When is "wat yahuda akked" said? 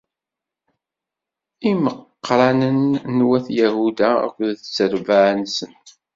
3.27-4.49